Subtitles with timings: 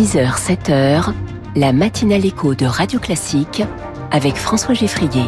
[0.00, 1.12] 6h, 7h,
[1.56, 3.62] la matinale écho de Radio Classique
[4.10, 5.24] avec François Geffrier.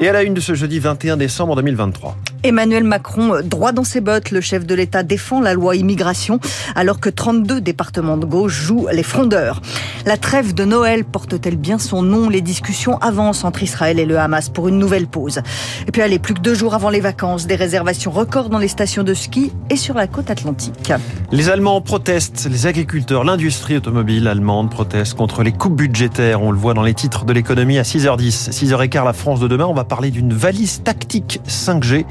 [0.00, 2.16] Et à la une de ce jeudi 21 décembre 2023.
[2.46, 6.38] Emmanuel Macron, droit dans ses bottes, le chef de l'État défend la loi immigration
[6.76, 9.60] alors que 32 départements de gauche jouent les frondeurs.
[10.04, 12.28] La trêve de Noël porte-t-elle bien son nom?
[12.28, 15.40] Les discussions avancent entre Israël et le Hamas pour une nouvelle pause.
[15.88, 18.68] Et puis allez, plus que deux jours avant les vacances, des réservations records dans les
[18.68, 20.92] stations de ski et sur la côte atlantique.
[21.32, 26.42] Les Allemands protestent, les agriculteurs, l'industrie automobile allemande proteste contre les coupes budgétaires.
[26.42, 28.50] On le voit dans les titres de l'économie à 6h10.
[28.50, 32.04] 6h15, la France de demain, on va parler d'une valise tactique 5G.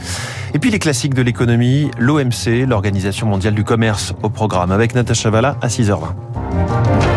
[0.54, 5.30] Et puis les classiques de l'économie, l'OMC, l'Organisation mondiale du commerce au programme, avec Natacha
[5.30, 7.15] Valla à 6h20.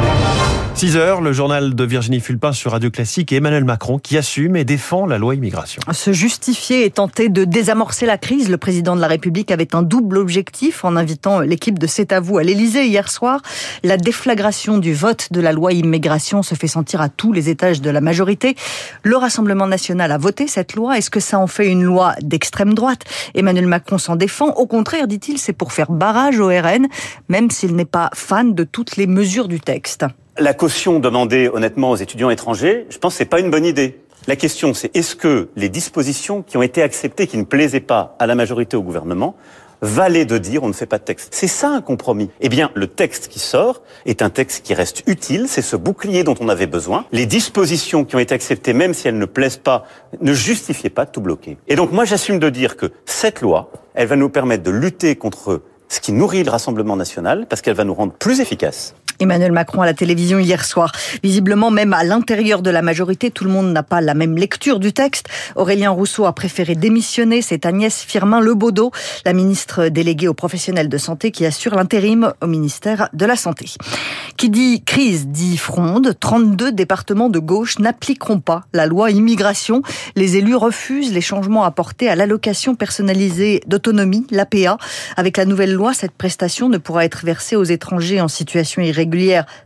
[0.78, 4.54] 6 heures, le journal de Virginie Fulpin sur Radio Classique et Emmanuel Macron qui assume
[4.54, 5.82] et défend la loi immigration.
[5.90, 9.82] Se justifier et tenter de désamorcer la crise, le président de la République avait un
[9.82, 13.42] double objectif en invitant l'équipe de C'est à vous à l'Élysée hier soir.
[13.82, 17.80] La déflagration du vote de la loi immigration se fait sentir à tous les étages
[17.80, 18.54] de la majorité.
[19.02, 20.96] Le Rassemblement national a voté cette loi.
[20.96, 23.02] Est-ce que ça en fait une loi d'extrême droite?
[23.34, 24.50] Emmanuel Macron s'en défend.
[24.50, 26.86] Au contraire, dit-il, c'est pour faire barrage au RN,
[27.28, 30.04] même s'il n'est pas fan de toutes les mesures du texte.
[30.40, 33.98] La caution demandée honnêtement aux étudiants étrangers, je pense que c'est pas une bonne idée.
[34.28, 38.14] La question, c'est est-ce que les dispositions qui ont été acceptées, qui ne plaisaient pas
[38.20, 39.34] à la majorité au gouvernement,
[39.82, 41.30] valaient de dire on ne fait pas de texte?
[41.32, 42.30] C'est ça un compromis.
[42.40, 46.22] Eh bien, le texte qui sort est un texte qui reste utile, c'est ce bouclier
[46.22, 47.04] dont on avait besoin.
[47.10, 49.86] Les dispositions qui ont été acceptées, même si elles ne plaisent pas,
[50.20, 51.56] ne justifiaient pas de tout bloquer.
[51.66, 55.16] Et donc moi j'assume de dire que cette loi, elle va nous permettre de lutter
[55.16, 58.94] contre ce qui nourrit le Rassemblement national, parce qu'elle va nous rendre plus efficaces.
[59.20, 60.92] Emmanuel Macron à la télévision hier soir.
[61.24, 64.78] Visiblement, même à l'intérieur de la majorité, tout le monde n'a pas la même lecture
[64.78, 65.28] du texte.
[65.56, 67.42] Aurélien Rousseau a préféré démissionner.
[67.42, 68.92] C'est Agnès Firmin Lebaudot,
[69.24, 73.66] la ministre déléguée aux professionnels de santé, qui assure l'intérim au ministère de la Santé.
[74.36, 76.14] Qui dit crise dit fronde.
[76.20, 79.82] 32 départements de gauche n'appliqueront pas la loi immigration.
[80.14, 84.78] Les élus refusent les changements apportés à l'allocation personnalisée d'autonomie, l'APA.
[85.16, 89.07] Avec la nouvelle loi, cette prestation ne pourra être versée aux étrangers en situation irrégulière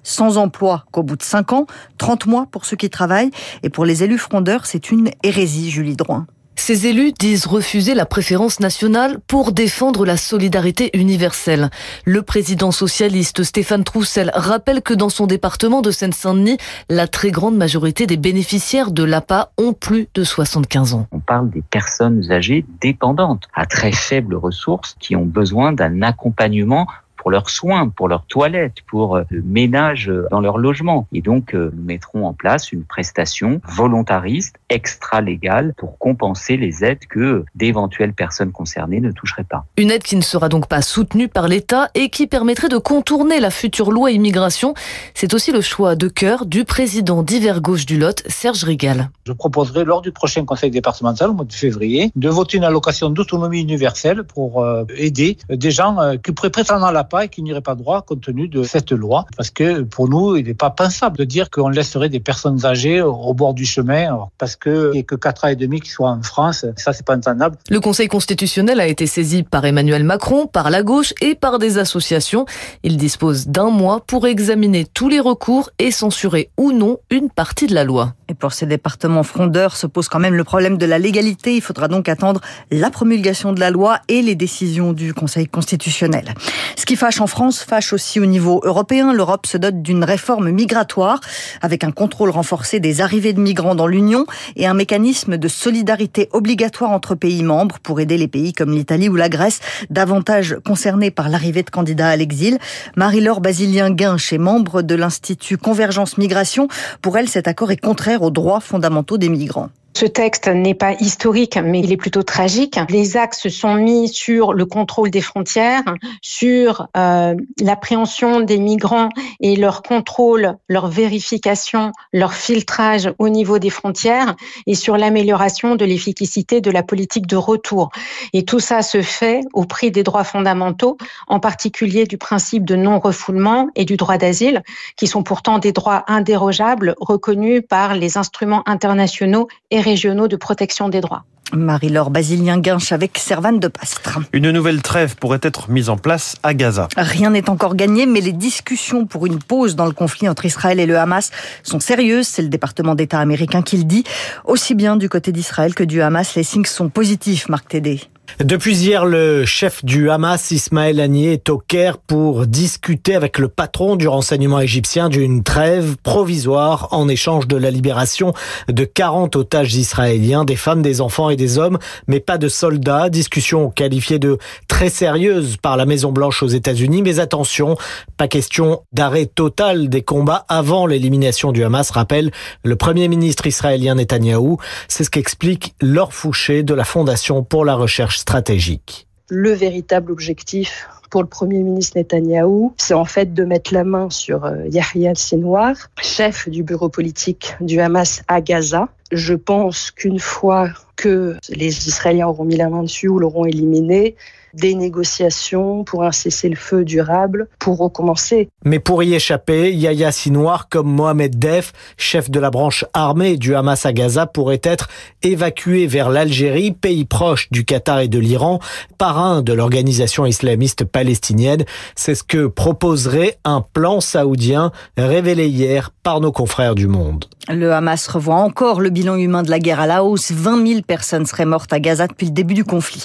[0.03, 1.66] sans emploi qu'au bout de 5 ans,
[1.98, 3.30] 30 mois pour ceux qui travaillent.
[3.62, 6.26] Et pour les élus frondeurs, c'est une hérésie, Julie Droin.
[6.54, 11.70] Ces élus disent refuser la préférence nationale pour défendre la solidarité universelle.
[12.04, 16.58] Le président socialiste Stéphane Troussel rappelle que dans son département de Seine-Saint-Denis,
[16.88, 21.06] la très grande majorité des bénéficiaires de l'APA ont plus de 75 ans.
[21.10, 26.86] On parle des personnes âgées dépendantes, à très faibles ressources, qui ont besoin d'un accompagnement
[27.22, 31.06] pour leurs soins, pour leurs toilettes, pour euh, le ménage dans leur logement.
[31.12, 37.06] Et donc, euh, nous mettrons en place une prestation volontariste, extra-légale, pour compenser les aides
[37.09, 39.65] que d'éventuelles personnes concernées ne toucheraient pas.
[39.77, 43.38] Une aide qui ne sera donc pas soutenue par l'État et qui permettrait de contourner
[43.38, 44.75] la future loi immigration.
[45.15, 49.11] C'est aussi le choix de cœur du président d'hiver gauche du Lot, Serge Rigal.
[49.27, 53.11] Je proposerai lors du prochain conseil départemental, au mois de février, de voter une allocation
[53.11, 57.61] d'autonomie universelle pour euh, aider des gens qui pourraient prétendre à la et qui n'iraient
[57.61, 59.27] pas droit compte tenu de cette loi.
[59.37, 63.03] Parce que pour nous, il n'est pas pensable de dire qu'on laisserait des personnes âgées
[63.03, 66.11] au bord du chemin parce qu'il n'y a que 4 ans et demi qui soient
[66.11, 66.65] en France.
[66.77, 67.56] Ça, c'est pas entendable.
[67.69, 71.78] Le Conseil constitutionnel a été saisi par Emmanuel Macron, par la gauche et par des
[71.78, 72.47] associations.
[72.83, 77.67] Il dispose d'un mois pour examiner tous les recours et censurer ou non une partie
[77.67, 78.15] de la loi.
[78.29, 81.56] Et pour ces départements frondeurs se pose quand même le problème de la légalité.
[81.56, 82.41] Il faudra donc attendre
[82.71, 86.34] la promulgation de la loi et les décisions du Conseil constitutionnel.
[86.77, 89.12] Ce qui fâche en France fâche aussi au niveau européen.
[89.12, 91.18] L'Europe se dote d'une réforme migratoire
[91.60, 94.24] avec un contrôle renforcé des arrivées de migrants dans l'Union
[94.54, 99.08] et un mécanisme de solidarité obligatoire entre pays membres pour aider les pays comme l'Italie
[99.08, 99.58] ou la Grèce
[99.90, 102.58] davantage concernés par l'arrivée de candidats à l'exil.
[102.94, 106.69] Marie-Laure Basilien-Guinche est membre de l'Institut Convergence Migration.
[107.00, 109.70] Pour elle, cet accord est contraire aux droits fondamentaux des migrants.
[109.94, 112.78] Ce texte n'est pas historique, mais il est plutôt tragique.
[112.88, 115.84] Les axes sont mis sur le contrôle des frontières,
[116.22, 123.70] sur euh, l'appréhension des migrants et leur contrôle, leur vérification, leur filtrage au niveau des
[123.70, 124.34] frontières,
[124.67, 127.90] et sur l'amélioration de l'efficacité de la politique de retour.
[128.32, 130.96] Et tout ça se fait au prix des droits fondamentaux,
[131.28, 134.62] en particulier du principe de non-refoulement et du droit d'asile,
[134.96, 140.88] qui sont pourtant des droits indérogeables reconnus par les instruments internationaux et régionaux de protection
[140.88, 141.25] des droits.
[141.55, 144.20] Marie-Laure Basilien-Guinche avec Servane de Pastre.
[144.32, 146.88] Une nouvelle trêve pourrait être mise en place à Gaza.
[146.96, 150.81] Rien n'est encore gagné, mais les discussions pour une pause dans le conflit entre Israël
[150.81, 151.31] et le Hamas
[151.62, 152.26] sont sérieuses.
[152.26, 154.05] C'est le département d'État américain qui le dit.
[154.44, 158.00] Aussi bien du côté d'Israël que du Hamas, les signes sont positifs, Marc Tédé.
[158.40, 163.49] Depuis hier, le chef du Hamas, Ismaël Haniyeh, est au Caire pour discuter avec le
[163.49, 168.32] patron du renseignement égyptien d'une trêve provisoire en échange de la libération
[168.69, 173.11] de 40 otages israéliens, des femmes, des enfants et des hommes, mais pas de soldats.
[173.11, 177.76] Discussion qualifiée de très sérieuse par la Maison Blanche aux États-Unis, mais attention,
[178.17, 182.31] pas question d'arrêt total des combats avant l'élimination du Hamas, rappelle
[182.64, 184.56] le premier ministre israélien Netanyahou.
[184.88, 189.08] C'est ce qu'explique Laure Fouché de la Fondation pour la recherche stratégique.
[189.28, 194.08] Le véritable objectif pour le Premier ministre Netanyahou, c'est en fait de mettre la main
[194.10, 198.88] sur euh, Yahya Sinwar, chef du bureau politique du Hamas à Gaza.
[199.10, 204.16] Je pense qu'une fois que les Israéliens auront mis la main dessus ou l'auront éliminé,
[204.54, 208.49] des négociations pour un cessez-le-feu durable pour recommencer.
[208.64, 213.54] Mais pour y échapper, Yahya Sinwar, comme Mohamed Def, chef de la branche armée du
[213.54, 214.88] Hamas à Gaza, pourrait être
[215.22, 218.60] évacué vers l'Algérie, pays proche du Qatar et de l'Iran,
[218.99, 221.64] parrain de l'organisation islamiste palestinienne.
[221.94, 227.26] C'est ce que proposerait un plan saoudien révélé hier par nos confrères du Monde.
[227.48, 230.31] Le Hamas revoit encore le bilan humain de la guerre à la hausse.
[230.31, 233.05] 20 000 personnes seraient mortes à Gaza depuis le début du conflit.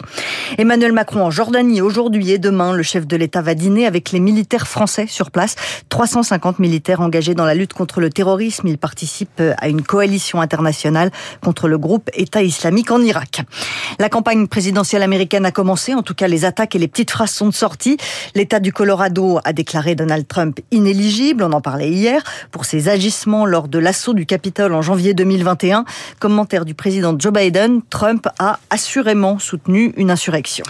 [0.57, 4.19] Emmanuel Macron en Jordanie aujourd'hui et demain, le chef de l'État va dîner avec les
[4.19, 5.55] militaires français sur place.
[5.89, 8.67] 350 militaires engagés dans la lutte contre le terrorisme.
[8.67, 11.11] Ils participent à une coalition internationale
[11.43, 13.41] contre le groupe État islamique en Irak.
[13.99, 15.93] La campagne présidentielle américaine a commencé.
[15.93, 17.97] En tout cas, les attaques et les petites phrases sont sorties.
[18.33, 21.43] L'État du Colorado a déclaré Donald Trump inéligible.
[21.43, 25.85] On en parlait hier pour ses agissements lors de l'assaut du Capitole en janvier 2021.
[26.17, 30.63] Commentaire du président Joe Biden, Trump a assurément soutenu une insurrection.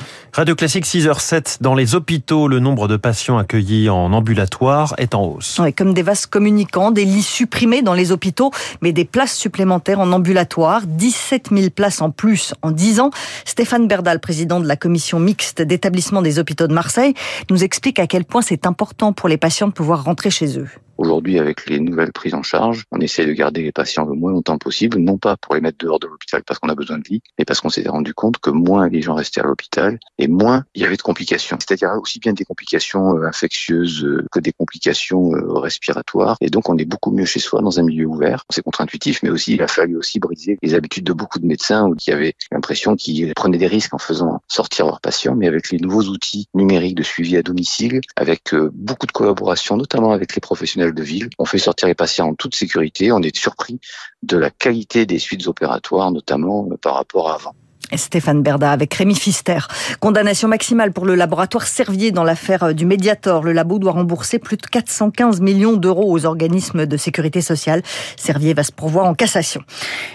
[0.57, 5.59] Classique 6h07, dans les hôpitaux, le nombre de patients accueillis en ambulatoire est en hausse.
[5.59, 8.49] Ouais, comme des vases communicants, des lits supprimés dans les hôpitaux,
[8.81, 13.11] mais des places supplémentaires en ambulatoire, 17 000 places en plus en 10 ans.
[13.45, 17.13] Stéphane Berdal, président de la commission mixte d'établissement des hôpitaux de Marseille,
[17.51, 20.69] nous explique à quel point c'est important pour les patients de pouvoir rentrer chez eux.
[20.97, 24.31] Aujourd'hui, avec les nouvelles prises en charge, on essaie de garder les patients le moins
[24.31, 27.03] longtemps possible, non pas pour les mettre dehors de l'hôpital parce qu'on a besoin de
[27.07, 30.27] lits, mais parce qu'on s'est rendu compte que moins les gens restaient à l'hôpital et
[30.27, 31.57] moins il y avait de complications.
[31.59, 36.37] C'est-à-dire aussi bien des complications euh, infectieuses euh, que des complications euh, respiratoires.
[36.41, 38.43] Et donc, on est beaucoup mieux chez soi dans un milieu ouvert.
[38.49, 41.89] C'est contre-intuitif, mais aussi il a fallu aussi briser les habitudes de beaucoup de médecins
[41.97, 45.35] qui avaient l'impression qu'ils prenaient des risques en faisant sortir leurs patients.
[45.35, 50.11] Mais avec les nouveaux outils numériques de suivi à domicile, avec beaucoup de collaboration, notamment
[50.11, 51.29] avec les professionnels de ville.
[51.39, 53.11] On fait sortir les patients en toute sécurité.
[53.11, 53.79] On est surpris
[54.23, 57.55] de la qualité des suites opératoires, notamment par rapport à avant.
[57.95, 59.59] Stéphane Berda avec Rémi Fister.
[59.99, 63.43] Condamnation maximale pour le laboratoire Servier dans l'affaire du Mediator.
[63.43, 67.81] Le labo doit rembourser plus de 415 millions d'euros aux organismes de sécurité sociale.
[68.17, 69.61] Servier va se pourvoir en cassation.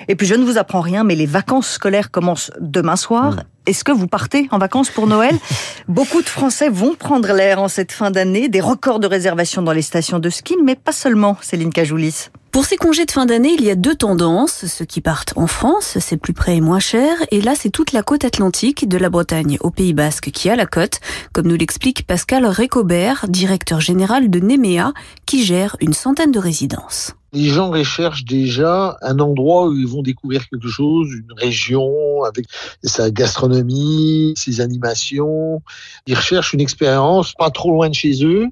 [0.09, 3.37] Et puis je ne vous apprends rien, mais les vacances scolaires commencent demain soir.
[3.67, 5.37] Est-ce que vous partez en vacances pour Noël?
[5.89, 8.49] Beaucoup de Français vont prendre l'air en cette fin d'année.
[8.49, 12.29] Des records de réservation dans les stations de ski, mais pas seulement, Céline Cajoulis.
[12.53, 14.67] Pour ces congés de fin d'année, il y a deux tendances.
[14.67, 17.17] Ceux qui partent en France, c'est plus près et moins cher.
[17.31, 20.55] Et là, c'est toute la côte atlantique, de la Bretagne au Pays Basque, qui a
[20.55, 21.01] la côte,
[21.33, 24.93] comme nous l'explique Pascal Récobert, directeur général de Nemea,
[25.25, 27.15] qui gère une centaine de résidences.
[27.35, 32.47] Les gens recherchent déjà un endroit où ils vont découvrir quelque chose, une région avec
[32.85, 35.63] sa gastronomie, ses animations.
[36.07, 38.49] Ils recherchent une expérience pas trop loin de chez eux,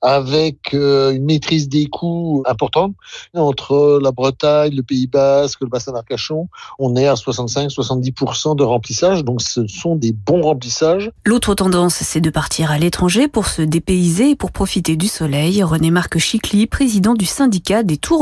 [0.00, 2.94] avec euh, une maîtrise des coûts importante.
[3.34, 9.24] Entre la Bretagne, le Pays Basque, le bassin d'Arcachon, on est à 65-70% de remplissage,
[9.24, 11.10] donc ce sont des bons remplissages.
[11.24, 15.62] L'autre tendance, c'est de partir à l'étranger pour se dépayser et pour profiter du soleil.
[15.62, 18.19] René-Marc Chicly, président du syndicat des tours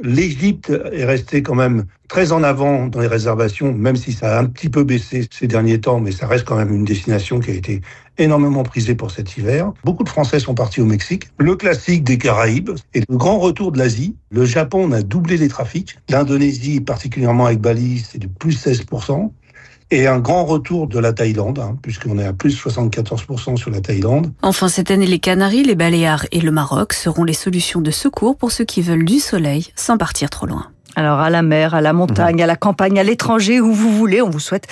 [0.00, 4.40] L'Égypte est restée quand même très en avant dans les réservations, même si ça a
[4.40, 7.50] un petit peu baissé ces derniers temps, mais ça reste quand même une destination qui
[7.50, 7.80] a été
[8.16, 9.72] énormément prisée pour cet hiver.
[9.84, 11.28] Beaucoup de Français sont partis au Mexique.
[11.38, 14.16] Le classique des Caraïbes et le grand retour de l'Asie.
[14.30, 15.98] Le Japon, on a doublé les trafics.
[16.08, 19.30] L'Indonésie, particulièrement avec Bali, c'est du plus 16%
[19.90, 23.80] et un grand retour de la Thaïlande, hein, puisqu'on est à plus 74% sur la
[23.80, 24.32] Thaïlande.
[24.42, 28.36] Enfin, cette année, les Canaries, les Baléares et le Maroc seront les solutions de secours
[28.36, 30.66] pour ceux qui veulent du soleil sans partir trop loin.
[30.96, 34.20] Alors à la mer, à la montagne, à la campagne, à l'étranger, où vous voulez,
[34.22, 34.66] on vous souhaite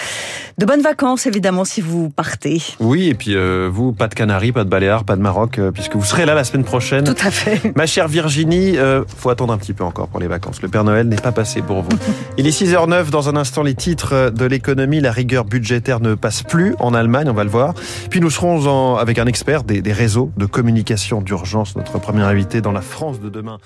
[0.59, 2.63] de bonnes vacances évidemment si vous partez.
[2.81, 5.71] Oui, et puis euh, vous, pas de Canaries, pas de Baléares, pas de Maroc, euh,
[5.71, 7.05] puisque vous serez là la semaine prochaine.
[7.05, 7.77] Tout à fait.
[7.77, 10.63] Ma chère Virginie, euh, faut attendre un petit peu encore pour les vacances.
[10.63, 11.91] Le Père Noël n'est pas passé pour vous.
[12.39, 16.43] Il est 6h09, dans un instant les titres de l'économie, la rigueur budgétaire ne passe
[16.43, 17.75] plus en Allemagne, on va le voir.
[18.11, 22.23] Puis nous serons en, avec un expert des, des réseaux de communication d'urgence, notre premier
[22.23, 23.59] invité dans la France de demain.